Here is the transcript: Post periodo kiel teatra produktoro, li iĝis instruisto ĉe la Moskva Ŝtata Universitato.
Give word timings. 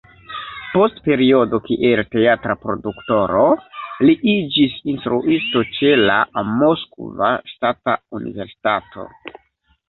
Post 0.75 0.95
periodo 1.07 1.57
kiel 1.65 1.99
teatra 2.13 2.55
produktoro, 2.63 3.43
li 4.07 4.15
iĝis 4.33 4.79
instruisto 4.95 5.63
ĉe 5.77 5.93
la 6.07 6.17
Moskva 6.63 7.31
Ŝtata 7.53 7.97
Universitato. 8.23 9.07